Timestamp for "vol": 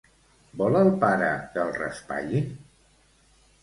0.61-0.77